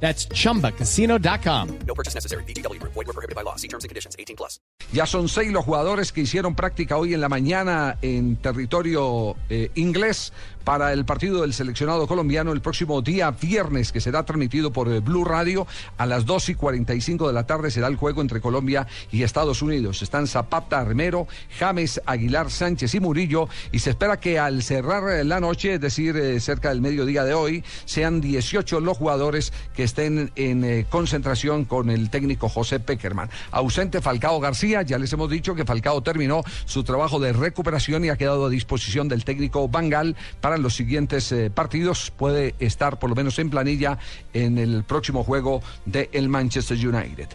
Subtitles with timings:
[0.00, 1.78] That's chumbacasino.com.
[1.86, 2.44] No purchase necessary.
[2.44, 2.80] BGW.
[2.82, 3.56] Void were prohibited by law.
[3.56, 4.14] See terms and conditions.
[4.18, 4.60] 18 plus.
[4.92, 9.70] Ya son seis los jugadores que hicieron práctica hoy en la mañana en territorio eh,
[9.74, 10.32] inglés
[10.66, 14.98] para el partido del seleccionado colombiano el próximo día viernes, que será transmitido por eh,
[14.98, 15.64] Blue Radio
[15.96, 17.70] a las 2 y 45 de la tarde.
[17.70, 20.02] Será el juego entre Colombia y Estados Unidos.
[20.02, 23.48] Están Zapata, Armero, James, Aguilar, Sánchez y Murillo.
[23.70, 27.32] Y se espera que al cerrar la noche, es decir, eh, cerca del mediodía de
[27.32, 33.30] hoy, sean 18 los jugadores que estén en eh, concentración con el técnico José Peckerman.
[33.52, 38.08] Ausente Falcao García, ya les hemos dicho que Falcao terminó su trabajo de recuperación y
[38.08, 42.10] ha quedado a disposición del técnico Bangal para los siguientes eh, partidos.
[42.10, 43.98] Puede estar por lo menos en planilla
[44.32, 47.28] en el próximo juego del Manchester United.